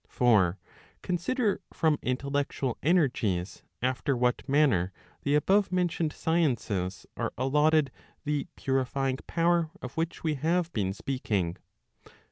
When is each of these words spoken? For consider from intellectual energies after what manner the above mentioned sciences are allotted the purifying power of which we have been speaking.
For 0.09 0.57
consider 1.03 1.61
from 1.71 1.99
intellectual 2.01 2.75
energies 2.81 3.61
after 3.83 4.17
what 4.17 4.41
manner 4.49 4.91
the 5.21 5.35
above 5.35 5.71
mentioned 5.71 6.11
sciences 6.11 7.05
are 7.15 7.33
allotted 7.37 7.91
the 8.25 8.47
purifying 8.55 9.19
power 9.27 9.69
of 9.79 9.93
which 9.97 10.23
we 10.23 10.33
have 10.33 10.73
been 10.73 10.91
speaking. 10.93 11.57